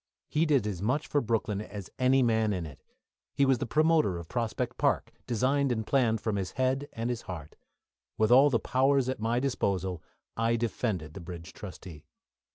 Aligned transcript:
He 0.29 0.47
did 0.47 0.65
as 0.65 0.81
much 0.81 1.05
for 1.05 1.21
Brooklyn 1.21 1.61
as 1.61 1.91
any 1.99 2.23
man 2.23 2.53
in 2.53 2.65
it. 2.65 2.81
He 3.35 3.45
was 3.45 3.59
the 3.59 3.67
promoter 3.67 4.17
of 4.17 4.27
Prospect 4.27 4.79
Park, 4.79 5.13
designed 5.27 5.71
and 5.71 5.85
planned 5.85 6.21
from 6.21 6.37
his 6.37 6.53
head 6.53 6.89
and 6.93 7.11
heart. 7.19 7.55
With 8.17 8.31
all 8.31 8.49
the 8.49 8.57
powers 8.57 9.09
at 9.09 9.19
my 9.19 9.39
disposal 9.39 10.01
I 10.35 10.55
defended 10.55 11.13
the 11.13 11.21
bridge 11.21 11.53
trustee. 11.53 12.07